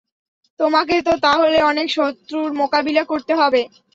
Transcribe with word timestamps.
তোমাকে 0.59 0.95
তো 1.01 1.13
তাহলে 1.25 1.57
অনেক 1.71 1.87
শত্রুর 1.97 2.49
মোকাবিলা 2.61 3.03
করতে 3.11 3.33
হবে। 3.41 3.61